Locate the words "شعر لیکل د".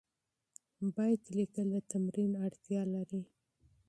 0.93-1.75